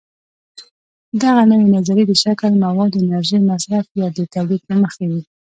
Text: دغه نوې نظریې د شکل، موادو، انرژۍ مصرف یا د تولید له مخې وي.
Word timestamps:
دغه 1.21 1.41
نوې 1.49 1.67
نظریې 1.75 2.05
د 2.07 2.13
شکل، 2.23 2.51
موادو، 2.65 3.01
انرژۍ 3.03 3.39
مصرف 3.51 3.85
یا 3.99 4.07
د 4.17 4.19
تولید 4.33 4.61
له 4.69 4.75
مخې 4.81 5.05
وي. 5.09 5.21